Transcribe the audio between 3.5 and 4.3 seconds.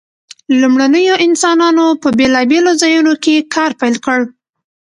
کار پیل کړ.